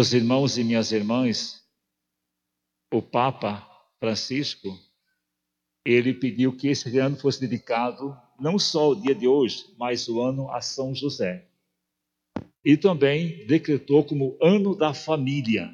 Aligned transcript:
Meus 0.00 0.14
irmãos 0.14 0.56
e 0.56 0.64
minhas 0.64 0.92
irmãs, 0.92 1.62
o 2.90 3.02
Papa 3.02 3.68
Francisco, 3.98 4.80
ele 5.84 6.14
pediu 6.14 6.56
que 6.56 6.68
esse 6.68 6.96
ano 6.96 7.18
fosse 7.18 7.38
dedicado 7.38 8.18
não 8.40 8.58
só 8.58 8.92
o 8.92 8.94
dia 8.94 9.14
de 9.14 9.28
hoje, 9.28 9.66
mas 9.76 10.08
o 10.08 10.22
ano 10.22 10.50
a 10.50 10.62
São 10.62 10.94
José. 10.94 11.46
E 12.64 12.78
também 12.78 13.46
decretou 13.46 14.02
como 14.02 14.38
ano 14.40 14.74
da 14.74 14.94
família, 14.94 15.70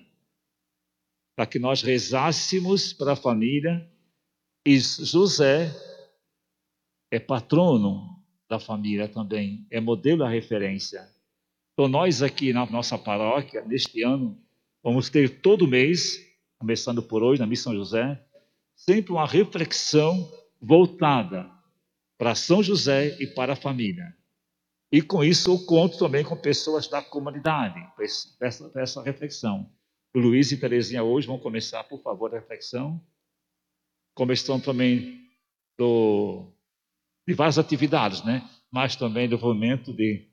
para 1.37 1.47
que 1.47 1.61
nós 1.61 1.83
rezássemos 1.83 2.93
para 2.93 3.13
a 3.13 3.17
família. 3.17 3.89
E 4.67 4.77
José 4.77 5.71
é 7.13 7.21
patrono 7.21 8.21
da 8.51 8.59
família 8.59 9.09
também, 9.09 9.65
é 9.71 9.81
modelo 9.81 10.25
a 10.25 10.29
referência. 10.29 11.16
Então, 11.77 11.89
nós 11.89 12.23
aqui 12.23 12.55
na 12.55 12.65
nossa 12.65 12.97
paróquia, 12.97 13.63
neste 13.67 14.03
ano, 14.03 14.43
vamos 14.83 15.11
ter 15.11 15.43
todo 15.43 15.69
mês, 15.69 16.19
começando 16.59 17.03
por 17.03 17.23
hoje, 17.23 17.39
na 17.39 17.47
Missão 17.47 17.75
José, 17.75 18.19
sempre 18.75 19.13
uma 19.13 19.27
reflexão 19.27 20.33
voltada 20.59 21.47
para 22.17 22.35
São 22.35 22.63
José 22.63 23.15
e 23.21 23.27
para 23.27 23.53
a 23.53 23.57
família. 23.57 24.17
E 24.91 25.03
com 25.03 25.23
isso 25.23 25.51
eu 25.51 25.67
conto 25.67 25.99
também 25.99 26.25
com 26.25 26.35
pessoas 26.35 26.89
da 26.89 27.03
comunidade, 27.03 27.79
para 27.95 28.47
essa, 28.47 28.71
para 28.71 28.83
essa 28.83 29.03
reflexão. 29.03 29.71
O 30.15 30.19
Luiz 30.19 30.51
e 30.53 30.57
Terezinha 30.57 31.05
hoje 31.05 31.27
vão 31.27 31.39
começar, 31.39 31.85
por 31.85 32.01
favor, 32.01 32.35
a 32.35 32.39
reflexão. 32.39 32.99
Começam 34.15 34.59
também 34.59 35.29
do, 35.77 36.55
de 37.29 37.35
várias 37.35 37.59
atividades, 37.59 38.25
né? 38.25 38.49
mas 38.71 38.97
também 38.97 39.29
do 39.29 39.39
movimento 39.39 39.93
de, 39.93 40.27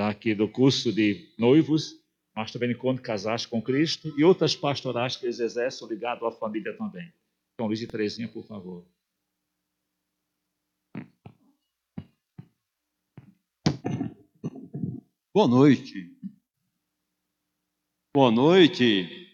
daqui 0.00 0.34
do 0.34 0.48
curso 0.48 0.90
de 0.90 1.30
noivos, 1.36 2.00
mas 2.34 2.50
também 2.50 2.70
encontro 2.70 3.02
casais 3.02 3.44
com 3.44 3.60
Cristo 3.60 4.12
e 4.18 4.24
outras 4.24 4.56
pastorais 4.56 5.14
que 5.14 5.26
eles 5.26 5.40
exercem 5.40 5.86
ligado 5.86 6.24
à 6.24 6.32
família 6.32 6.74
também. 6.76 7.12
Então, 7.52 7.66
Luiz 7.66 7.82
e 7.82 7.86
Terezinha, 7.86 8.26
por 8.26 8.42
favor. 8.46 8.86
Boa 15.34 15.46
noite. 15.46 16.16
Boa 18.14 18.30
noite. 18.30 19.28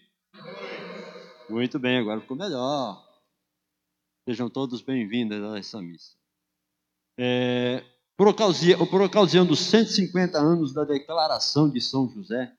Muito 1.49 1.79
bem, 1.79 1.97
agora 1.97 2.19
ficou 2.19 2.35
melhor. 2.35 3.07
Sejam 4.27 4.49
todos 4.49 4.81
bem-vindos 4.81 5.41
a 5.41 5.57
essa 5.57 5.81
missa. 5.81 6.17
É, 7.17 7.83
por, 8.17 8.27
ocasião, 8.27 8.85
por 8.87 9.01
ocasião 9.01 9.45
dos 9.45 9.59
150 9.59 10.37
anos 10.37 10.73
da 10.73 10.83
declaração 10.83 11.69
de 11.69 11.79
São 11.79 12.09
José, 12.09 12.51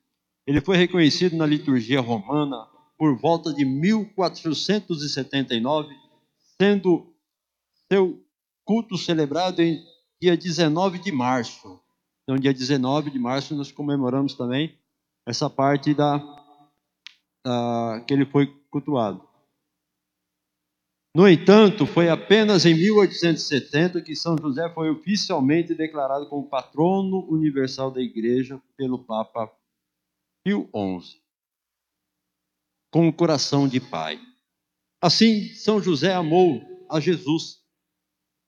ele 0.46 0.60
foi 0.60 0.76
reconhecido 0.76 1.36
na 1.36 1.44
liturgia 1.44 2.00
romana 2.00 2.68
por 2.96 3.18
volta 3.18 3.52
de 3.52 3.64
1479, 3.64 5.92
sendo 6.60 7.12
seu 7.92 8.24
culto 8.64 8.96
celebrado 8.96 9.60
em 9.60 9.84
dia 10.20 10.36
19 10.36 11.00
de 11.00 11.10
março. 11.12 11.80
Então, 12.22 12.36
dia 12.36 12.54
19 12.54 13.10
de 13.10 13.18
março, 13.18 13.52
nós 13.54 13.72
comemoramos 13.72 14.34
também 14.34 14.78
essa 15.26 15.50
parte 15.50 15.92
da, 15.92 16.18
da 17.44 18.04
que 18.06 18.14
ele 18.14 18.24
foi 18.24 18.46
cultuado. 18.70 19.27
No 21.18 21.28
entanto, 21.28 21.84
foi 21.84 22.08
apenas 22.08 22.64
em 22.64 22.74
1870 22.74 24.00
que 24.02 24.14
São 24.14 24.36
José 24.40 24.72
foi 24.72 24.88
oficialmente 24.88 25.74
declarado 25.74 26.28
como 26.28 26.48
patrono 26.48 27.28
universal 27.28 27.90
da 27.90 28.00
Igreja 28.00 28.62
pelo 28.76 29.00
Papa 29.00 29.50
Pio 30.44 30.70
XI, 30.72 31.20
com 32.92 33.08
o 33.08 33.12
coração 33.12 33.66
de 33.66 33.80
pai. 33.80 34.20
Assim, 35.02 35.48
São 35.54 35.82
José 35.82 36.14
amou 36.14 36.62
a 36.88 37.00
Jesus, 37.00 37.64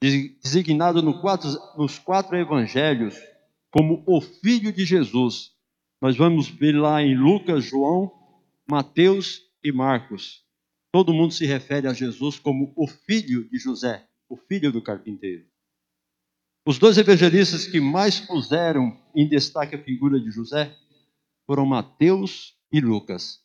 designado 0.01 1.03
nos 1.03 1.99
quatro 1.99 2.37
evangelhos 2.37 3.17
como 3.73 4.05
o 4.07 4.21
Filho 4.21 4.73
de 4.73 4.85
Jesus. 4.85 5.51
Nós 6.01 6.17
vamos 6.17 6.47
ver 6.47 6.79
lá 6.79 7.03
em 7.03 7.17
Lucas, 7.17 7.65
João, 7.65 8.13
Mateus 8.71 9.43
e 9.61 9.73
Marcos. 9.73 10.49
Todo 10.93 11.15
mundo 11.15 11.33
se 11.33 11.47
refere 11.47 11.87
a 11.87 11.93
Jesus 11.93 12.39
como 12.39 12.73
o 12.77 12.87
filho 12.87 13.49
de 13.49 13.59
José, 13.59 14.09
o 14.29 14.37
filho 14.37 14.73
do 14.73 14.83
carpinteiro. 14.83 15.47
Os 16.67 16.79
dois 16.79 16.99
evangelistas 16.99 17.67
que 17.67 17.81
mais 17.81 18.21
puseram 18.21 18.97
em 19.15 19.29
destaque 19.29 19.77
a 19.77 19.83
figura 19.83 20.21
de 20.21 20.31
José 20.31 20.77
foram 21.47 21.65
Mateus 21.65 22.57
e 22.73 22.81
Lucas. 22.81 23.41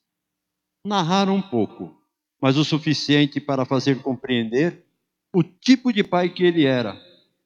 Narraram 0.86 1.36
um 1.36 1.42
pouco, 1.42 2.00
mas 2.42 2.58
o 2.58 2.66
suficiente 2.66 3.40
para 3.40 3.66
fazer 3.66 4.02
compreender 4.02 4.86
o 5.34 5.44
tipo 5.44 5.92
de 5.92 6.04
pai 6.04 6.30
que 6.30 6.44
ele 6.44 6.66
era 6.66 7.00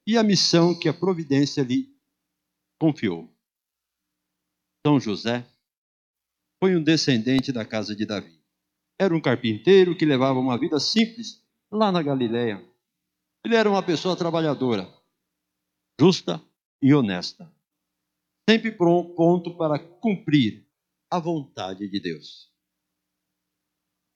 e 0.06 0.18
a 0.18 0.24
missão 0.24 0.78
que 0.78 0.90
a 0.90 0.94
providência 0.94 1.62
lhe 1.62 1.96
confiou. 2.80 3.30
São 4.86 5.00
José 5.00 5.46
foi 6.62 6.76
um 6.76 6.84
descendente 6.84 7.52
da 7.52 7.66
casa 7.66 7.96
de 7.96 8.06
Davi. 8.06 8.39
Era 9.00 9.16
um 9.16 9.22
carpinteiro 9.22 9.96
que 9.96 10.06
levava 10.06 10.40
uma 10.40 10.58
vida 10.58 10.78
simples 10.80 11.42
lá 11.72 11.92
na 11.92 12.04
Galileia. 12.04 12.62
Ele 13.46 13.56
era 13.56 13.70
uma 13.70 13.82
pessoa 13.82 14.18
trabalhadora, 14.18 14.94
justa 16.00 16.44
e 16.82 16.94
honesta, 16.94 17.50
sempre 18.50 18.72
pronto 18.74 19.56
para 19.56 19.80
cumprir 19.80 20.68
a 21.10 21.18
vontade 21.18 21.88
de 21.88 22.00
Deus. 22.00 22.52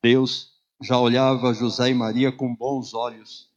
Deus 0.03 0.51
já 0.81 0.99
olhava 0.99 1.53
José 1.53 1.91
e 1.91 1.93
Maria 1.93 2.29
com 2.29 2.53
bons 2.53 2.93
olhos 2.93 3.49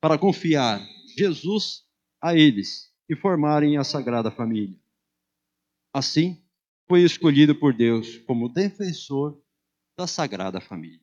para 0.00 0.16
confiar 0.16 0.80
Jesus 1.14 1.84
a 2.22 2.34
eles 2.34 2.90
e 3.06 3.14
formarem 3.14 3.76
a 3.76 3.84
Sagrada 3.84 4.30
Família. 4.30 4.78
Assim, 5.92 6.42
foi 6.88 7.02
escolhido 7.02 7.54
por 7.54 7.74
Deus 7.74 8.16
como 8.18 8.48
defensor 8.48 9.38
da 10.00 10.06
Sagrada 10.06 10.62
Família. 10.62 10.98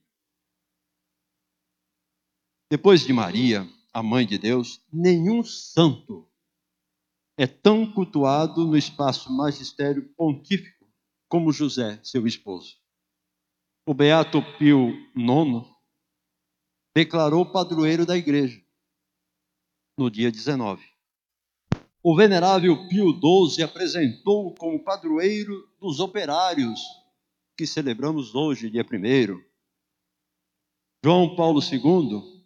Depois 2.68 3.02
de 3.02 3.13
Maria, 3.13 3.69
a 3.94 4.02
mãe 4.02 4.25
de 4.25 4.40
Deus, 4.40 4.81
nenhum 4.91 5.44
santo 5.44 6.28
é 7.38 7.46
tão 7.46 7.94
cultuado 7.94 8.66
no 8.66 8.75
espaço 8.75 9.31
magistério 9.31 10.12
pontífico 10.16 10.91
como 11.30 11.52
José, 11.52 12.00
seu 12.03 12.25
esposo. 12.25 12.75
O 13.86 13.94
Beato 13.94 14.41
Pio 14.57 14.90
IX 15.16 15.63
declarou 16.96 17.46
padroeiro 17.46 18.03
da 18.03 18.18
igreja 18.18 18.59
no 19.96 20.09
dia 20.09 20.31
19 20.31 20.97
o 22.09 22.16
venerável 22.16 22.88
Pio 22.88 23.12
XII 23.12 23.63
apresentou 23.63 24.56
como 24.56 24.81
padroeiro 24.81 25.68
dos 25.78 26.00
operários, 26.00 26.80
que 27.57 27.66
celebramos 27.68 28.35
hoje, 28.35 28.69
dia 28.69 28.84
1. 28.84 29.41
João 31.03 31.35
Paulo 31.35 31.59
II, 31.59 32.45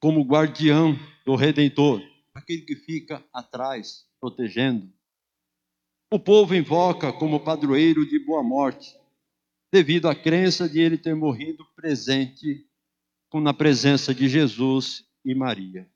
como 0.00 0.24
guardião 0.24 0.98
do 1.24 1.36
Redentor, 1.36 2.02
aquele 2.34 2.62
que 2.62 2.76
fica 2.76 3.24
atrás, 3.32 4.06
protegendo. 4.20 4.92
O 6.12 6.18
povo 6.18 6.54
invoca 6.54 7.12
como 7.12 7.40
padroeiro 7.40 8.06
de 8.06 8.18
boa 8.18 8.42
morte, 8.42 8.98
devido 9.72 10.08
à 10.08 10.14
crença 10.14 10.68
de 10.68 10.80
ele 10.80 10.98
ter 10.98 11.14
morrido 11.14 11.64
presente 11.74 12.68
na 13.34 13.52
presença 13.52 14.14
de 14.14 14.28
Jesus 14.28 15.06
e 15.22 15.34
Maria 15.34 15.86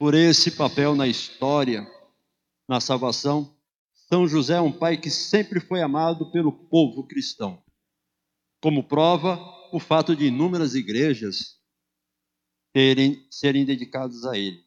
por 0.00 0.14
esse 0.14 0.52
papel 0.52 0.96
na 0.96 1.06
história, 1.06 1.86
na 2.66 2.80
salvação. 2.80 3.54
São 4.12 4.26
José 4.26 4.56
é 4.56 4.60
um 4.60 4.72
pai 4.72 4.96
que 4.96 5.08
sempre 5.08 5.60
foi 5.60 5.80
amado 5.80 6.32
pelo 6.32 6.50
povo 6.50 7.06
cristão. 7.06 7.62
Como 8.60 8.82
prova, 8.82 9.38
o 9.72 9.78
fato 9.78 10.16
de 10.16 10.26
inúmeras 10.26 10.74
igrejas 10.74 11.60
terem, 12.72 13.24
serem 13.30 13.64
dedicadas 13.64 14.24
a 14.24 14.36
ele. 14.36 14.66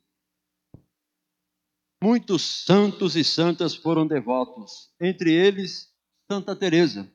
Muitos 2.02 2.42
santos 2.42 3.18
e 3.18 3.24
santas 3.24 3.76
foram 3.76 4.08
devotos, 4.08 4.94
entre 5.00 5.34
eles 5.34 5.94
Santa 6.32 6.56
Teresa. 6.56 7.12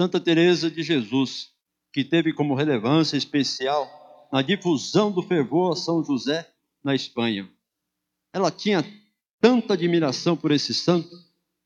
Santa 0.00 0.18
Teresa 0.18 0.70
de 0.70 0.82
Jesus, 0.82 1.52
que 1.92 2.02
teve 2.02 2.32
como 2.32 2.54
relevância 2.54 3.18
especial 3.18 4.28
na 4.32 4.40
difusão 4.40 5.12
do 5.12 5.22
fervor 5.22 5.72
a 5.72 5.76
São 5.76 6.02
José 6.02 6.50
na 6.82 6.94
Espanha. 6.94 7.50
Ela 8.32 8.50
tinha 8.50 8.82
tanta 9.42 9.74
admiração 9.74 10.36
por 10.36 10.52
esse 10.52 10.72
santo 10.72 11.10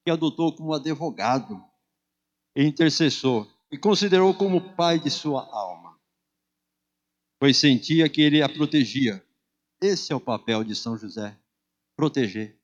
que 0.03 0.11
adotou 0.11 0.57
como 0.57 0.73
advogado 0.73 1.63
e 2.57 2.65
intercessor 2.65 3.47
e 3.71 3.77
considerou 3.77 4.33
como 4.35 4.75
pai 4.75 4.99
de 4.99 5.11
sua 5.11 5.43
alma, 5.55 6.01
pois 7.39 7.59
sentia 7.59 8.09
que 8.09 8.23
ele 8.23 8.41
a 8.41 8.49
protegia. 8.49 9.23
Esse 9.79 10.11
é 10.11 10.17
o 10.17 10.21
papel 10.21 10.65
de 10.65 10.75
São 10.75 10.97
José: 10.97 11.39
proteger. 11.95 12.59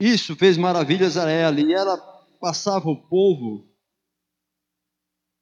Isso 0.00 0.34
fez 0.34 0.56
maravilhas 0.56 1.16
a 1.16 1.30
ela, 1.30 1.60
e 1.60 1.72
ela 1.72 1.96
passava 2.40 2.88
o 2.88 3.08
povo 3.08 3.68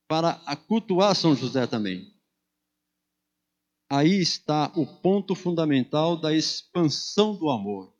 para 0.06 0.32
acultuar 0.44 1.14
São 1.14 1.34
José 1.34 1.66
também. 1.66 2.15
Aí 3.88 4.20
está 4.20 4.72
o 4.74 4.84
ponto 4.86 5.34
fundamental 5.34 6.16
da 6.16 6.34
expansão 6.34 7.36
do 7.36 7.48
amor. 7.48 7.94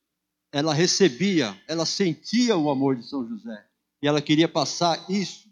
Ela 0.52 0.74
recebia, 0.74 1.60
ela 1.68 1.86
sentia 1.86 2.56
o 2.56 2.70
amor 2.70 2.96
de 2.96 3.08
São 3.08 3.26
José, 3.28 3.66
e 4.02 4.08
ela 4.08 4.20
queria 4.20 4.48
passar 4.48 5.08
isso. 5.10 5.48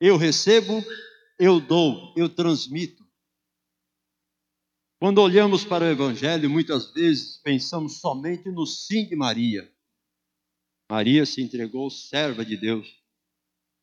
Eu 0.00 0.16
recebo, 0.16 0.84
eu 1.38 1.60
dou, 1.60 2.12
eu 2.16 2.28
transmito. 2.28 3.04
Quando 5.00 5.18
olhamos 5.18 5.64
para 5.64 5.84
o 5.84 5.88
Evangelho, 5.88 6.48
muitas 6.50 6.92
vezes 6.92 7.38
pensamos 7.38 8.00
somente 8.00 8.50
no 8.50 8.66
sim 8.66 9.06
de 9.06 9.16
Maria. 9.16 9.70
Maria 10.90 11.24
se 11.24 11.42
entregou 11.42 11.90
serva 11.90 12.44
de 12.44 12.56
Deus. 12.56 13.02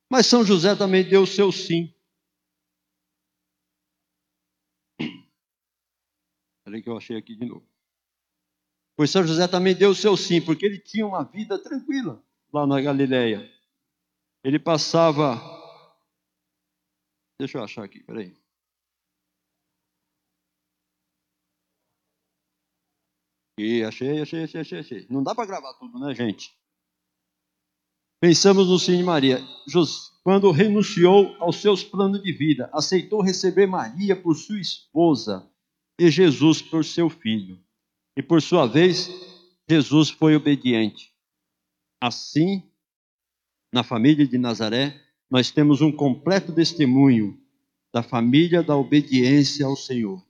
Mas 0.09 0.27
São 0.27 0.45
José 0.45 0.75
também 0.75 1.03
deu 1.03 1.23
o 1.23 1.27
seu 1.27 1.51
sim. 1.51 1.93
Peraí 6.71 6.81
que 6.81 6.89
eu 6.89 6.95
achei 6.95 7.17
aqui 7.17 7.35
de 7.35 7.45
novo. 7.45 7.67
Pois 8.95 9.11
São 9.11 9.27
José 9.27 9.45
também 9.45 9.75
deu 9.75 9.89
o 9.89 9.95
seu 9.95 10.15
sim, 10.15 10.39
porque 10.39 10.65
ele 10.65 10.79
tinha 10.79 11.05
uma 11.05 11.21
vida 11.21 11.61
tranquila 11.61 12.23
lá 12.53 12.65
na 12.65 12.79
Galileia. 12.79 13.51
Ele 14.41 14.57
passava. 14.57 15.35
Deixa 17.37 17.57
eu 17.57 17.63
achar 17.65 17.83
aqui, 17.83 18.01
peraí. 18.01 18.33
E 23.57 23.83
achei, 23.83 24.21
achei, 24.21 24.43
achei, 24.43 24.61
achei, 24.61 24.79
achei. 24.79 25.07
Não 25.09 25.21
dá 25.21 25.35
para 25.35 25.45
gravar 25.45 25.73
tudo, 25.73 25.99
né, 25.99 26.15
gente? 26.15 26.57
Pensamos 28.21 28.69
no 28.69 28.79
Sim 28.79 28.95
de 28.95 29.03
Maria. 29.03 29.39
Quando 30.23 30.49
renunciou 30.51 31.35
aos 31.43 31.57
seus 31.57 31.83
planos 31.83 32.23
de 32.23 32.31
vida, 32.31 32.69
aceitou 32.71 33.21
receber 33.21 33.67
Maria 33.67 34.15
por 34.15 34.35
sua 34.35 34.61
esposa 34.61 35.50
e 36.01 36.09
Jesus 36.09 36.63
por 36.63 36.83
seu 36.83 37.11
filho. 37.11 37.63
E 38.17 38.23
por 38.23 38.41
sua 38.41 38.65
vez, 38.65 39.07
Jesus 39.69 40.09
foi 40.09 40.35
obediente. 40.35 41.13
Assim, 42.01 42.63
na 43.71 43.83
família 43.83 44.27
de 44.27 44.35
Nazaré, 44.39 44.99
nós 45.29 45.51
temos 45.51 45.79
um 45.79 45.91
completo 45.91 46.55
testemunho 46.55 47.39
da 47.93 48.01
família 48.01 48.63
da 48.63 48.75
obediência 48.75 49.67
ao 49.67 49.75
Senhor. 49.75 50.25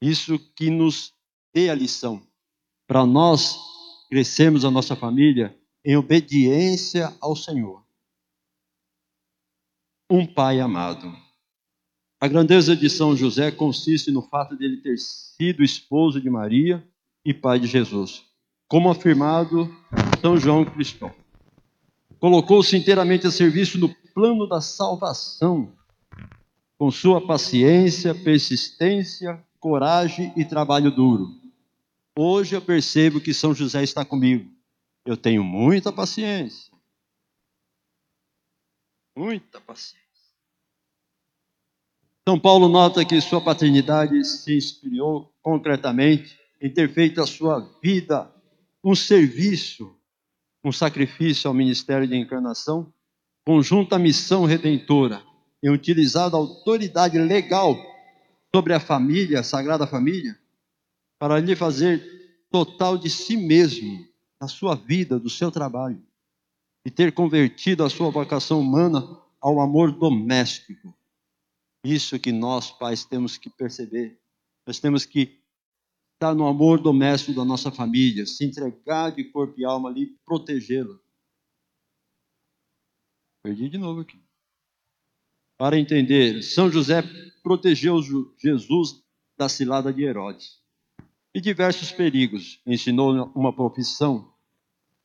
Isso 0.00 0.38
que 0.56 0.70
nos 0.70 1.12
dê 1.52 1.68
a 1.68 1.74
lição. 1.74 2.26
Para 2.86 3.04
nós 3.04 3.58
crescermos 4.08 4.64
a 4.64 4.70
nossa 4.70 4.96
família 4.96 5.54
em 5.84 5.96
obediência 5.96 7.14
ao 7.20 7.36
Senhor. 7.36 7.84
Um 10.10 10.26
pai 10.26 10.60
amado. 10.60 11.23
A 12.24 12.26
grandeza 12.26 12.74
de 12.74 12.88
São 12.88 13.14
José 13.14 13.50
consiste 13.50 14.10
no 14.10 14.22
fato 14.22 14.56
de 14.56 14.64
ele 14.64 14.78
ter 14.78 14.96
sido 14.96 15.62
esposo 15.62 16.18
de 16.18 16.30
Maria 16.30 16.82
e 17.22 17.34
pai 17.34 17.60
de 17.60 17.66
Jesus, 17.66 18.24
como 18.66 18.88
afirmado 18.88 19.70
São 20.22 20.38
João 20.38 20.64
Cristóvão. 20.64 21.14
Colocou-se 22.18 22.74
inteiramente 22.74 23.26
a 23.26 23.30
serviço 23.30 23.78
no 23.78 23.94
plano 24.14 24.48
da 24.48 24.62
salvação, 24.62 25.70
com 26.78 26.90
sua 26.90 27.20
paciência, 27.26 28.14
persistência, 28.14 29.38
coragem 29.60 30.32
e 30.34 30.46
trabalho 30.46 30.90
duro. 30.90 31.28
Hoje 32.18 32.56
eu 32.56 32.62
percebo 32.62 33.20
que 33.20 33.34
São 33.34 33.54
José 33.54 33.82
está 33.82 34.02
comigo 34.02 34.50
eu 35.04 35.18
tenho 35.18 35.44
muita 35.44 35.92
paciência. 35.92 36.72
Muita 39.14 39.60
paciência. 39.60 40.03
São 42.26 42.40
Paulo 42.40 42.68
nota 42.68 43.04
que 43.04 43.20
sua 43.20 43.40
paternidade 43.40 44.24
se 44.24 44.56
inspirou 44.56 45.30
concretamente 45.42 46.38
em 46.60 46.70
ter 46.70 46.90
feito 46.90 47.20
a 47.20 47.26
sua 47.26 47.60
vida 47.82 48.32
um 48.82 48.94
serviço, 48.94 49.94
um 50.64 50.72
sacrifício 50.72 51.48
ao 51.48 51.54
ministério 51.54 52.08
de 52.08 52.16
encarnação, 52.16 52.90
conjunta 53.46 53.98
missão 53.98 54.46
redentora, 54.46 55.22
e 55.62 55.68
utilizado 55.68 56.36
a 56.36 56.38
autoridade 56.38 57.18
legal 57.18 57.74
sobre 58.54 58.74
a 58.74 58.80
família, 58.80 59.40
a 59.40 59.42
Sagrada 59.42 59.86
Família, 59.86 60.38
para 61.18 61.40
lhe 61.40 61.56
fazer 61.56 62.46
total 62.50 62.98
de 62.98 63.08
si 63.08 63.36
mesmo 63.36 64.06
da 64.40 64.46
sua 64.46 64.74
vida, 64.74 65.18
do 65.18 65.28
seu 65.28 65.50
trabalho, 65.50 66.02
e 66.86 66.90
ter 66.90 67.12
convertido 67.12 67.82
a 67.82 67.88
sua 67.90 68.10
vocação 68.10 68.60
humana 68.60 69.02
ao 69.40 69.60
amor 69.60 69.92
doméstico. 69.92 70.94
Isso 71.84 72.18
que 72.18 72.32
nós, 72.32 72.70
pais, 72.70 73.04
temos 73.04 73.36
que 73.36 73.50
perceber. 73.50 74.18
Nós 74.66 74.80
temos 74.80 75.04
que 75.04 75.38
estar 76.14 76.34
no 76.34 76.46
amor 76.46 76.80
doméstico 76.80 77.36
da 77.36 77.44
nossa 77.44 77.70
família, 77.70 78.24
se 78.24 78.44
entregar 78.44 79.10
de 79.10 79.24
corpo 79.24 79.60
e 79.60 79.64
alma 79.64 79.90
ali, 79.90 80.06
protegê-la. 80.24 80.98
Perdi 83.42 83.68
de 83.68 83.76
novo 83.76 84.00
aqui. 84.00 84.18
Para 85.58 85.78
entender, 85.78 86.42
São 86.42 86.70
José 86.70 87.02
protegeu 87.42 88.00
Jesus 88.38 89.04
da 89.36 89.48
cilada 89.48 89.92
de 89.92 90.02
Herodes 90.02 90.58
e 91.34 91.40
diversos 91.40 91.92
perigos. 91.92 92.60
Ensinou 92.66 93.30
uma 93.34 93.54
profissão 93.54 94.34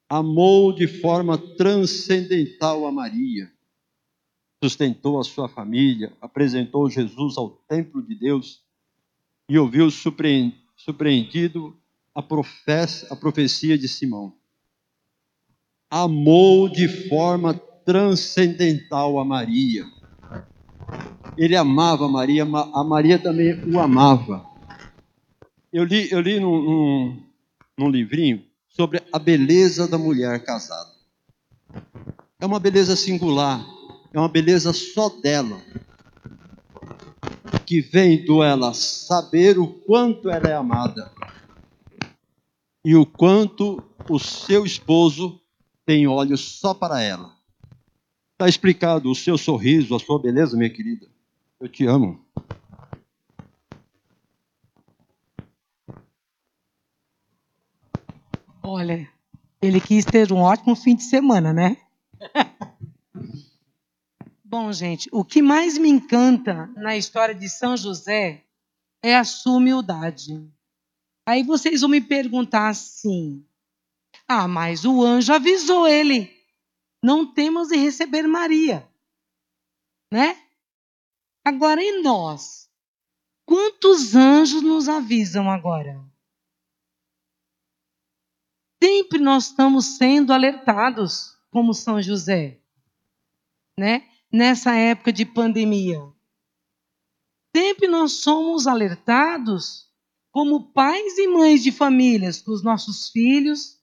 amou 0.10 0.74
de 0.74 0.88
forma 0.88 1.38
transcendental 1.38 2.88
a 2.88 2.92
Maria, 2.92 3.54
sustentou 4.64 5.20
a 5.20 5.24
sua 5.24 5.48
família, 5.48 6.12
apresentou 6.22 6.90
Jesus 6.90 7.38
ao 7.38 7.50
templo 7.50 8.02
de 8.02 8.16
Deus 8.16 8.62
e 9.48 9.58
ouviu 9.58 9.90
surpreendido 9.90 11.76
a, 12.14 12.22
profecia, 12.22 13.08
a 13.10 13.16
profecia 13.16 13.78
de 13.78 13.88
Simão. 13.88 14.34
Amou 15.90 16.70
de 16.70 16.88
forma 17.08 17.54
transcendental 17.54 19.18
a 19.18 19.26
Maria. 19.26 19.86
Ele 21.38 21.56
amava 21.56 22.08
Maria, 22.08 22.44
a 22.44 22.84
Maria 22.84 23.18
também 23.18 23.54
o 23.74 23.80
amava. 23.80 24.46
Eu 25.72 25.86
li, 25.86 26.12
eu 26.12 26.20
li 26.20 26.40
num, 26.40 26.62
num, 26.62 27.24
num 27.78 27.90
livrinho 27.90 28.44
sobre 28.68 29.02
a 29.12 29.18
beleza 29.18 29.88
da 29.88 29.98
mulher 29.98 30.44
casada. 30.44 30.92
É 32.40 32.46
uma 32.46 32.60
beleza 32.60 32.96
singular, 32.96 33.66
é 34.14 34.20
uma 34.20 34.30
beleza 34.30 34.74
só 34.74 35.10
dela, 35.10 35.62
que 37.66 37.82
vem 37.82 38.26
do 38.26 38.42
ela 38.42 38.74
saber 38.74 39.60
o 39.60 39.68
quanto 39.68 40.30
ela 40.30 40.48
é 40.48 40.54
amada 40.54 41.12
e 42.84 42.96
o 42.96 43.06
quanto 43.06 43.84
o 44.10 44.18
seu 44.18 44.66
esposo 44.66 45.40
tem 45.86 46.08
olhos 46.08 46.60
só 46.60 46.74
para 46.74 47.02
ela. 47.02 47.36
Está 48.34 48.48
explicado 48.48 49.12
o 49.12 49.16
seu 49.16 49.38
sorriso, 49.38 49.96
a 49.96 50.00
sua 50.00 50.20
beleza, 50.20 50.58
minha 50.58 50.70
querida. 50.70 51.08
Eu 51.60 51.68
te 51.68 51.86
amo. 51.86 52.26
Olha, 58.64 59.10
ele 59.62 59.82
quis 59.82 60.06
ter 60.06 60.32
um 60.32 60.42
ótimo 60.42 60.76
fim 60.76 60.96
de 60.96 61.04
semana, 61.04 61.52
né? 61.52 61.78
Bom, 64.50 64.74
gente, 64.74 65.08
o 65.12 65.24
que 65.24 65.44
mais 65.44 65.78
me 65.78 65.88
encanta 65.88 66.66
na 66.76 66.98
história 66.98 67.36
de 67.36 67.48
São 67.48 67.78
José 67.78 68.44
é 69.00 69.16
a 69.16 69.24
sua 69.24 69.58
humildade. 69.58 70.44
Aí 71.24 71.44
vocês 71.44 71.82
vão 71.82 71.90
me 71.92 72.02
perguntar 72.02 72.68
assim: 72.68 73.46
ah, 74.28 74.48
mas 74.48 74.86
o 74.86 75.04
anjo 75.04 75.32
avisou 75.32 75.88
ele, 75.88 76.36
não 77.04 77.32
temos 77.32 77.68
de 77.68 77.78
receber 77.78 78.24
Maria, 78.24 78.92
né? 80.12 80.36
Agora, 81.46 81.80
e 81.84 82.02
nós? 82.02 82.68
Quantos 83.46 84.16
anjos 84.16 84.64
nos 84.64 84.90
avisam 84.90 85.48
agora? 85.48 86.04
Sempre 88.84 89.20
nós 89.20 89.46
estamos 89.46 89.98
sendo 89.98 90.34
alertados, 90.34 91.38
como 91.52 91.72
São 91.72 92.02
José, 92.02 92.60
né? 93.78 94.09
Nessa 94.32 94.76
época 94.76 95.12
de 95.12 95.26
pandemia. 95.26 96.00
Sempre 97.56 97.88
nós 97.88 98.14
somos 98.14 98.68
alertados 98.68 99.90
como 100.32 100.72
pais 100.72 101.18
e 101.18 101.28
mães 101.28 101.64
de 101.64 101.72
famílias 101.72 102.42
com 102.42 102.52
os 102.52 102.64
nossos 102.64 103.10
filhos, 103.10 103.80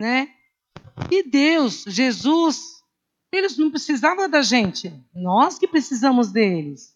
né? 0.00 0.28
E 1.10 1.22
Deus, 1.22 1.84
Jesus, 1.86 2.82
eles 3.32 3.56
não 3.56 3.70
precisavam 3.70 4.28
da 4.28 4.42
gente, 4.42 4.92
nós 5.14 5.58
que 5.58 5.66
precisamos 5.66 6.30
deles. 6.30 6.94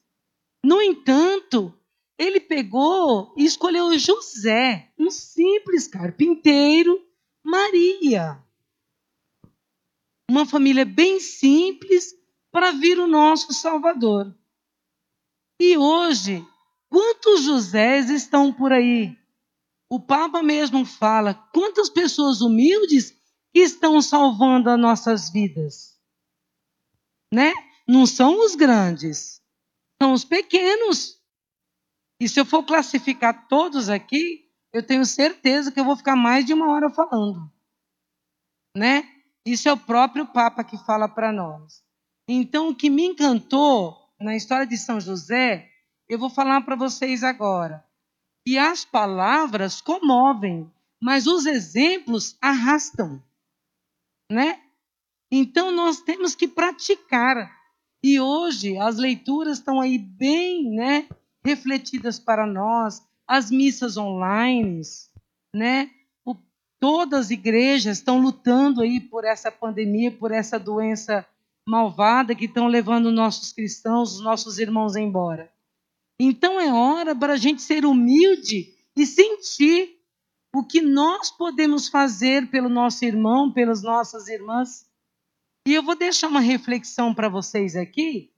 No 0.62 0.82
entanto, 0.82 1.72
ele 2.18 2.40
pegou 2.40 3.32
e 3.36 3.44
escolheu 3.44 3.98
José, 3.98 4.92
um 4.98 5.10
simples 5.10 5.86
carpinteiro, 5.86 7.00
Maria. 7.42 8.42
Uma 10.28 10.44
família 10.44 10.84
bem 10.84 11.20
simples 11.20 12.14
para 12.50 12.72
vir 12.72 12.98
o 12.98 13.06
nosso 13.06 13.52
Salvador. 13.52 14.36
E 15.60 15.76
hoje, 15.76 16.44
quantos 16.88 17.42
Josés 17.42 18.10
estão 18.10 18.52
por 18.52 18.72
aí? 18.72 19.16
O 19.88 20.00
Papa 20.00 20.42
mesmo 20.42 20.84
fala: 20.84 21.34
quantas 21.52 21.88
pessoas 21.88 22.40
humildes 22.40 23.16
estão 23.54 24.02
salvando 24.02 24.68
as 24.68 24.78
nossas 24.78 25.30
vidas? 25.30 25.98
Né? 27.32 27.52
Não 27.86 28.04
são 28.04 28.44
os 28.44 28.54
grandes, 28.54 29.40
são 30.02 30.12
os 30.12 30.24
pequenos. 30.24 31.20
E 32.20 32.28
se 32.28 32.40
eu 32.40 32.44
for 32.44 32.64
classificar 32.64 33.46
todos 33.46 33.88
aqui, 33.88 34.50
eu 34.72 34.84
tenho 34.84 35.04
certeza 35.06 35.70
que 35.70 35.78
eu 35.78 35.84
vou 35.84 35.96
ficar 35.96 36.16
mais 36.16 36.44
de 36.44 36.52
uma 36.52 36.70
hora 36.70 36.90
falando. 36.90 37.50
Né? 38.76 39.15
Isso 39.46 39.68
é 39.68 39.72
o 39.72 39.76
próprio 39.76 40.26
Papa 40.26 40.64
que 40.64 40.76
fala 40.76 41.08
para 41.08 41.32
nós. 41.32 41.84
Então, 42.28 42.70
o 42.70 42.74
que 42.74 42.90
me 42.90 43.04
encantou 43.04 43.96
na 44.20 44.34
história 44.34 44.66
de 44.66 44.76
São 44.76 45.00
José, 45.00 45.70
eu 46.08 46.18
vou 46.18 46.28
falar 46.28 46.62
para 46.62 46.74
vocês 46.74 47.22
agora. 47.22 47.84
E 48.44 48.58
as 48.58 48.84
palavras 48.84 49.80
comovem, 49.80 50.68
mas 51.00 51.28
os 51.28 51.46
exemplos 51.46 52.36
arrastam, 52.40 53.22
né? 54.30 54.60
Então 55.30 55.70
nós 55.70 56.00
temos 56.00 56.34
que 56.34 56.48
praticar. 56.48 57.54
E 58.02 58.20
hoje 58.20 58.76
as 58.78 58.96
leituras 58.96 59.58
estão 59.58 59.80
aí 59.80 59.98
bem, 59.98 60.70
né, 60.70 61.08
refletidas 61.44 62.18
para 62.18 62.46
nós, 62.46 63.04
as 63.26 63.50
missas 63.50 63.96
online, 63.96 64.80
né? 65.54 65.90
Todas 66.80 67.26
as 67.26 67.30
igrejas 67.30 67.98
estão 67.98 68.20
lutando 68.20 68.82
aí 68.82 69.00
por 69.00 69.24
essa 69.24 69.50
pandemia, 69.50 70.10
por 70.10 70.30
essa 70.30 70.58
doença 70.58 71.26
malvada 71.68 72.34
que 72.34 72.44
estão 72.44 72.68
levando 72.68 73.10
nossos 73.10 73.52
cristãos, 73.52 74.14
os 74.14 74.20
nossos 74.22 74.58
irmãos 74.58 74.94
embora. 74.94 75.52
Então 76.20 76.60
é 76.60 76.72
hora 76.72 77.14
para 77.14 77.34
a 77.34 77.36
gente 77.36 77.62
ser 77.62 77.84
humilde 77.84 78.74
e 78.96 79.06
sentir 79.06 79.96
o 80.54 80.64
que 80.64 80.80
nós 80.80 81.30
podemos 81.30 81.88
fazer 81.88 82.48
pelo 82.50 82.68
nosso 82.68 83.04
irmão, 83.04 83.52
pelas 83.52 83.82
nossas 83.82 84.28
irmãs. 84.28 84.86
E 85.66 85.74
eu 85.74 85.82
vou 85.82 85.96
deixar 85.96 86.28
uma 86.28 86.40
reflexão 86.40 87.14
para 87.14 87.28
vocês 87.28 87.76
aqui. 87.76 88.32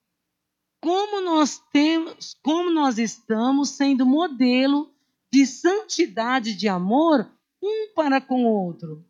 Como 0.80 1.21
nós 1.21 1.62
temos, 1.73 2.35
como 2.42 2.71
nós 2.71 2.99
estamos 2.99 3.71
sendo 3.71 4.07
modelo 4.07 4.92
de 5.33 5.47
santidade 5.47 6.54
de 6.54 6.68
amor 6.68 7.30
um 7.62 7.93
para 7.95 8.21
com 8.21 8.45
o 8.45 8.49
outro. 8.49 9.05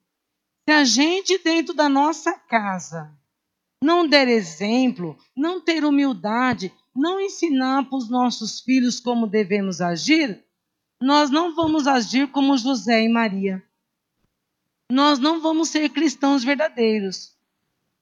Se 0.69 0.73
a 0.73 0.85
gente 0.85 1.38
dentro 1.38 1.75
da 1.75 1.88
nossa 1.88 2.33
casa 2.33 3.17
não 3.83 4.07
der 4.09 4.28
exemplo, 4.28 5.17
não 5.37 5.61
ter 5.61 5.85
humildade, 5.85 6.73
não 6.95 7.21
ensinar 7.21 7.88
para 7.88 7.97
os 7.97 8.09
nossos 8.09 8.61
filhos 8.61 8.99
como 8.99 9.26
devemos 9.26 9.81
agir, 9.81 10.45
nós 11.00 11.31
não 11.31 11.55
vamos 11.55 11.87
agir 11.87 12.28
como 12.28 12.57
José 12.59 13.05
e 13.05 13.09
Maria. 13.09 13.62
Nós 14.90 15.19
não 15.19 15.40
vamos 15.40 15.69
ser 15.69 15.88
cristãos 15.90 16.43
verdadeiros. 16.43 17.37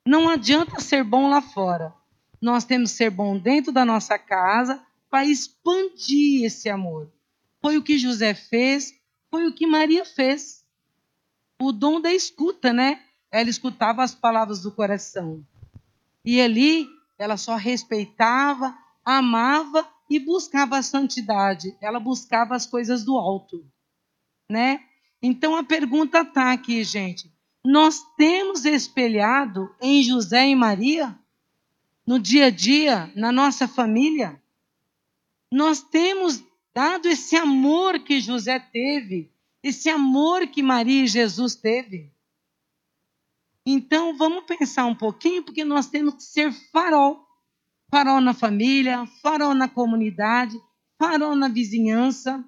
Não 0.07 0.29
adianta 0.29 0.81
ser 0.81 1.05
bom 1.05 1.29
lá 1.29 1.43
fora. 1.43 1.93
Nós 2.41 2.65
temos 2.65 2.93
que 2.93 2.97
ser 2.97 3.11
bom 3.11 3.37
dentro 3.37 3.73
da 3.73 3.85
nossa 3.85 4.19
casa 4.19 4.83
para 5.11 5.27
expandir 5.27 6.45
esse 6.45 6.69
amor. 6.69 7.13
Foi 7.61 7.77
o 7.77 7.83
que 7.83 7.99
José 7.99 8.35
fez, 8.35 8.95
foi 9.37 9.47
o 9.47 9.53
que 9.53 9.67
Maria 9.67 10.03
fez. 10.03 10.65
O 11.61 11.71
dom 11.71 12.01
da 12.01 12.11
escuta, 12.11 12.73
né? 12.73 13.03
Ela 13.31 13.51
escutava 13.51 14.03
as 14.03 14.15
palavras 14.15 14.63
do 14.63 14.73
coração. 14.73 15.45
E 16.25 16.41
ali 16.41 16.89
ela 17.19 17.37
só 17.37 17.55
respeitava, 17.55 18.75
amava 19.05 19.87
e 20.09 20.19
buscava 20.19 20.79
a 20.79 20.83
santidade. 20.83 21.77
Ela 21.83 22.01
buscava 22.01 22.57
as 22.57 22.65
coisas 22.65 23.05
do 23.05 23.19
alto, 23.19 23.63
né? 24.51 24.81
Então 25.21 25.55
a 25.55 25.63
pergunta 25.63 26.23
está 26.23 26.51
aqui, 26.51 26.83
gente. 26.83 27.31
Nós 27.63 28.03
temos 28.17 28.65
espelhado 28.65 29.69
em 29.83 30.03
José 30.03 30.49
e 30.49 30.57
Maria 30.57 31.15
no 32.07 32.19
dia 32.19 32.47
a 32.47 32.51
dia, 32.51 33.13
na 33.15 33.31
nossa 33.31 33.69
família? 33.69 34.43
Nós 35.53 35.83
temos 35.83 36.43
dado 36.77 37.09
esse 37.09 37.35
amor 37.35 38.01
que 38.01 38.21
José 38.21 38.61
teve, 38.61 39.33
esse 39.63 39.89
amor 39.89 40.47
que 40.47 40.63
Maria 40.63 41.05
e 41.05 41.09
Jesus 41.09 41.55
teve? 41.55 42.13
Então, 43.65 44.15
vamos 44.15 44.45
pensar 44.45 44.85
um 44.85 44.95
pouquinho, 44.95 45.43
porque 45.43 45.65
nós 45.65 45.87
temos 45.87 46.17
que 46.17 46.23
ser 46.23 46.53
farol. 46.71 47.27
Farol 47.91 48.21
na 48.21 48.35
família, 48.35 49.07
farol 49.23 49.55
na 49.55 49.71
comunidade, 49.71 50.61
farol 50.99 51.35
na 51.35 51.49
vizinhança. 51.49 52.45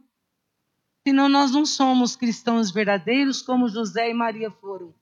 Senão 1.06 1.26
nós 1.26 1.50
não 1.50 1.64
somos 1.64 2.14
cristãos 2.14 2.70
verdadeiros 2.70 3.40
como 3.40 3.66
José 3.66 4.11
e 4.11 4.14
Maria 4.14 4.50
foram. 4.50 4.94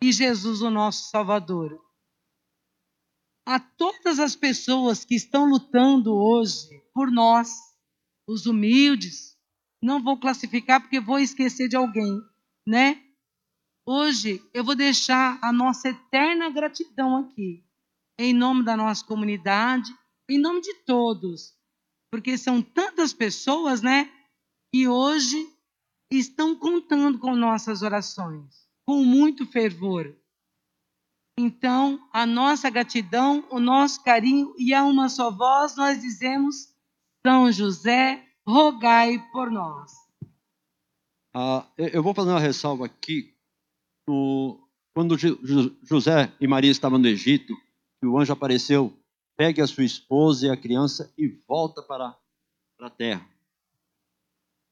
E 0.00 0.10
Jesus, 0.10 0.62
o 0.62 0.70
nosso 0.70 1.10
Salvador. 1.10 1.84
A 3.44 3.60
todas 3.60 4.18
as 4.18 4.34
pessoas 4.34 5.04
que 5.04 5.14
estão 5.14 5.44
lutando 5.44 6.14
hoje 6.14 6.82
por 6.94 7.10
nós, 7.10 7.73
os 8.26 8.46
humildes, 8.46 9.36
não 9.82 10.02
vou 10.02 10.18
classificar 10.18 10.80
porque 10.80 11.00
vou 11.00 11.18
esquecer 11.18 11.68
de 11.68 11.76
alguém, 11.76 12.20
né? 12.66 13.02
Hoje 13.86 14.42
eu 14.54 14.64
vou 14.64 14.74
deixar 14.74 15.38
a 15.42 15.52
nossa 15.52 15.90
eterna 15.90 16.48
gratidão 16.48 17.18
aqui, 17.18 17.62
em 18.18 18.32
nome 18.32 18.64
da 18.64 18.76
nossa 18.76 19.04
comunidade, 19.04 19.94
em 20.28 20.38
nome 20.38 20.62
de 20.62 20.74
todos, 20.86 21.54
porque 22.10 22.38
são 22.38 22.62
tantas 22.62 23.12
pessoas, 23.12 23.82
né, 23.82 24.10
que 24.72 24.88
hoje 24.88 25.36
estão 26.10 26.56
contando 26.56 27.18
com 27.18 27.34
nossas 27.36 27.82
orações, 27.82 28.66
com 28.86 29.04
muito 29.04 29.46
fervor. 29.46 30.16
Então, 31.38 32.08
a 32.12 32.24
nossa 32.24 32.70
gratidão, 32.70 33.46
o 33.50 33.58
nosso 33.58 34.02
carinho 34.02 34.54
e 34.56 34.72
a 34.72 34.84
uma 34.84 35.08
só 35.08 35.30
voz 35.30 35.76
nós 35.76 36.00
dizemos: 36.00 36.73
São 37.26 37.50
José, 37.50 38.22
rogai 38.46 39.18
por 39.32 39.50
nós. 39.50 39.92
Ah, 41.34 41.66
eu 41.78 42.02
vou 42.02 42.14
fazer 42.14 42.30
uma 42.30 42.40
ressalva 42.40 42.84
aqui 42.84 43.34
quando 44.94 45.16
José 45.82 46.32
e 46.40 46.46
Maria 46.46 46.70
estavam 46.70 46.98
no 46.98 47.08
Egito, 47.08 47.54
o 48.04 48.18
anjo 48.18 48.32
apareceu, 48.32 48.92
pegue 49.36 49.62
a 49.62 49.66
sua 49.66 49.84
esposa 49.84 50.46
e 50.46 50.50
a 50.50 50.56
criança 50.56 51.12
e 51.16 51.26
volta 51.48 51.82
para, 51.82 52.14
para 52.76 52.88
a 52.88 52.90
terra. 52.90 53.26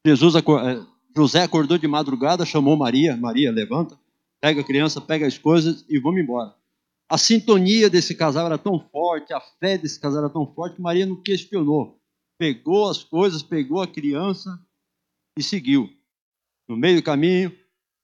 Jesus, 0.07 0.35
eh, 0.35 0.87
José 1.17 1.43
acordou 1.43 1.79
de 1.79 1.89
madrugada, 1.89 2.45
chamou 2.45 2.77
Maria, 2.77 3.17
Maria, 3.17 3.51
levanta, 3.51 3.99
pega 4.41 4.61
a 4.61 4.65
criança, 4.65 5.01
pega 5.01 5.27
as 5.27 5.39
coisas 5.39 5.85
e 5.89 5.99
vamos 5.99 6.21
embora. 6.21 6.55
A 7.09 7.17
sintonia 7.17 7.89
desse 7.89 8.15
casal 8.15 8.47
era 8.47 8.59
tão 8.59 8.79
forte, 8.79 9.33
a 9.33 9.41
fé 9.41 9.79
desse 9.79 9.99
casal 9.99 10.21
era 10.25 10.31
tão 10.31 10.47
forte 10.55 10.77
que 10.77 10.83
Maria 10.83 11.07
não 11.07 11.17
questionou. 11.17 12.02
Pegou 12.43 12.91
as 12.91 13.05
coisas, 13.05 13.41
pegou 13.41 13.81
a 13.81 13.87
criança 13.87 14.61
e 15.39 15.43
seguiu. 15.45 15.89
No 16.67 16.77
meio 16.77 16.97
do 16.97 17.05
caminho, 17.05 17.57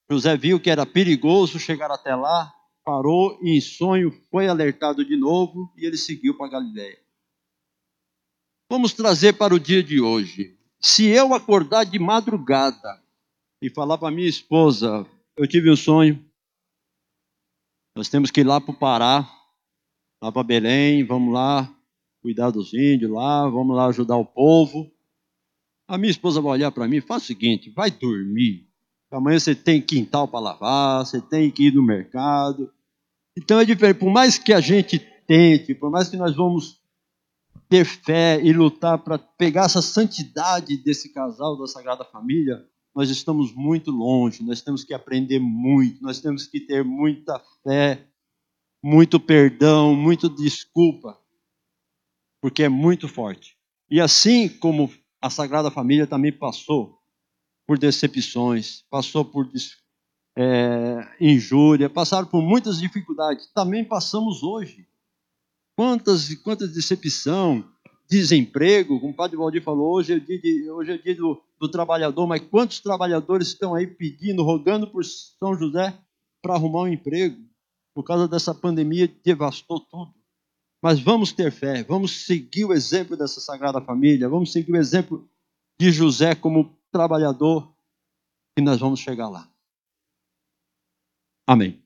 José 0.09 0.37
viu 0.37 0.61
que 0.61 0.71
era 0.71 0.87
perigoso 0.87 1.59
chegar 1.59 1.91
até 1.91 2.15
lá, 2.15 2.55
parou 2.85 3.37
e 3.43 3.57
em 3.57 3.61
sonho 3.61 4.13
foi 4.31 4.47
alertado 4.47 5.05
de 5.05 5.17
novo 5.17 5.73
e 5.77 5.85
ele 5.85 5.97
seguiu 5.97 6.37
para 6.37 6.53
Galiléia. 6.53 7.01
Vamos 8.71 8.93
trazer 8.93 9.33
para 9.33 9.53
o 9.53 9.59
dia 9.59 9.83
de 9.83 10.01
hoje. 10.01 10.57
Se 10.79 11.07
eu 11.07 11.35
acordar 11.35 11.83
de 11.83 11.99
madrugada 11.99 13.03
e 13.61 13.69
falar 13.69 13.99
para 13.99 14.15
minha 14.15 14.29
esposa, 14.29 15.05
eu 15.37 15.49
tive 15.49 15.69
um 15.69 15.75
sonho, 15.75 16.25
nós 17.97 18.09
temos 18.09 18.31
que 18.31 18.43
ir 18.43 18.47
lá 18.47 18.61
para 18.61 18.71
o 18.71 18.79
Pará, 18.79 19.29
lá 20.23 20.31
para 20.31 20.45
Belém, 20.45 21.05
vamos 21.05 21.35
lá 21.35 21.75
cuidar 22.21 22.51
dos 22.51 22.73
índios 22.75 23.11
lá, 23.11 23.49
vamos 23.49 23.77
lá 23.77 23.87
ajudar 23.87 24.17
o 24.17 24.25
povo. 24.25 24.91
A 25.87 25.97
minha 25.97 26.11
esposa 26.11 26.41
vai 26.41 26.53
olhar 26.53 26.71
para 26.71 26.87
mim 26.87 26.97
e 26.97 27.01
faz 27.01 27.23
o 27.23 27.27
seguinte: 27.27 27.71
vai 27.71 27.91
dormir. 27.91 28.69
Amanhã 29.11 29.39
você 29.39 29.55
tem 29.55 29.81
quintal 29.81 30.29
para 30.29 30.41
lavar, 30.41 31.07
você 31.07 31.21
tem 31.21 31.51
que 31.51 31.69
ir 31.69 31.75
no 31.75 31.83
mercado. 31.83 32.71
Então 33.37 33.59
é 33.59 33.65
diferente. 33.65 33.99
Por 33.99 34.11
mais 34.11 34.37
que 34.37 34.53
a 34.53 34.61
gente 34.61 34.99
tente, 35.27 35.75
por 35.75 35.91
mais 35.91 36.09
que 36.09 36.17
nós 36.17 36.37
vamos 36.37 36.79
ter 37.69 37.85
fé 37.85 38.41
e 38.43 38.53
lutar 38.53 38.99
para 38.99 39.19
pegar 39.19 39.65
essa 39.65 39.83
santidade 39.83 40.77
desse 40.83 41.13
casal 41.13 41.57
da 41.59 41.67
Sagrada 41.67 42.05
Família, 42.05 42.65
nós 42.95 43.11
estamos 43.11 43.55
muito 43.55 43.91
longe, 43.91 44.43
nós 44.43 44.61
temos 44.61 44.83
que 44.83 44.93
aprender 44.93 45.39
muito, 45.39 46.03
nós 46.03 46.21
temos 46.21 46.47
que 46.47 46.61
ter 46.61 46.83
muita 46.83 47.41
fé, 47.63 48.07
muito 48.83 49.21
perdão, 49.21 49.95
muito 49.95 50.29
desculpa, 50.29 51.19
porque 52.41 52.63
é 52.63 52.69
muito 52.69 53.09
forte. 53.09 53.57
E 53.91 54.01
assim 54.01 54.49
como 54.49 54.91
a 55.21 55.31
Sagrada 55.31 55.71
Família 55.71 56.07
também 56.07 56.33
passou 56.33 56.99
por 57.67 57.79
decepções, 57.79 58.85
passou 58.91 59.25
por 59.25 59.49
é, 60.37 61.09
injúria, 61.21 61.91
passaram 61.91 62.27
por 62.27 62.41
muitas 62.41 62.79
dificuldades. 62.81 63.51
Também 63.53 63.85
passamos 63.85 64.43
hoje. 64.43 64.87
Quantas 65.77 66.35
quantas 66.37 66.73
decepção, 66.73 67.65
desemprego, 68.09 68.99
como 69.01 69.13
o 69.13 69.17
Padre 69.17 69.37
Valdir 69.37 69.63
falou, 69.63 69.97
hoje 69.97 70.13
é 70.13 70.17
o 70.17 70.21
dia, 70.21 70.41
de, 70.41 70.71
hoje 70.71 70.93
é 70.93 70.99
dia 70.99 71.15
do, 71.15 71.41
do 71.61 71.69
trabalhador, 71.69 72.27
mas 72.27 72.41
quantos 72.41 72.81
trabalhadores 72.81 73.49
estão 73.49 73.75
aí 73.75 73.87
pedindo, 73.87 74.43
rogando 74.43 74.91
por 74.91 75.05
São 75.05 75.55
José 75.55 75.97
para 76.41 76.55
arrumar 76.55 76.83
um 76.83 76.89
emprego? 76.89 77.37
Por 77.95 78.03
causa 78.03 78.27
dessa 78.27 78.55
pandemia, 78.55 79.13
devastou 79.25 79.81
tudo. 79.81 80.18
Mas 80.83 81.01
vamos 81.01 81.33
ter 81.33 81.51
fé, 81.51 81.83
vamos 81.83 82.25
seguir 82.25 82.65
o 82.65 82.73
exemplo 82.73 83.17
dessa 83.17 83.41
Sagrada 83.41 83.81
Família, 83.81 84.29
vamos 84.29 84.53
seguir 84.53 84.73
o 84.73 84.77
exemplo 84.77 85.29
de 85.79 85.91
José 85.91 86.35
como 86.35 86.77
trabalhador, 86.93 87.73
e 88.57 88.63
nós 88.63 88.79
vamos 88.79 89.01
chegar 89.01 89.29
lá. 89.29 89.49
Amém. 91.47 91.83